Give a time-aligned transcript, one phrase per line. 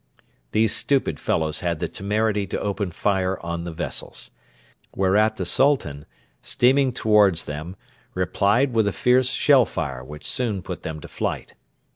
[0.51, 4.31] These stupid fellows had the temerity to open fire on the vessels.
[4.95, 6.07] Whereat the Sultan,
[6.41, 7.75] steaming towards their dem,
[8.15, 11.53] replied with a fierce shell fire which soon put them to flight.